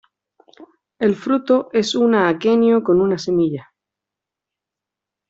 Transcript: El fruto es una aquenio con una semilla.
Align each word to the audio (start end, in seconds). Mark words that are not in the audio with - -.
El 0.97 1.13
fruto 1.15 1.69
es 1.73 1.93
una 1.93 2.27
aquenio 2.27 2.81
con 2.83 3.01
una 3.01 3.19
semilla. 3.19 3.71